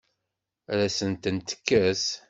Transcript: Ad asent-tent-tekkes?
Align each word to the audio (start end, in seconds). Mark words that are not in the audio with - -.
Ad 0.71 0.79
asent-tent-tekkes? 0.87 2.03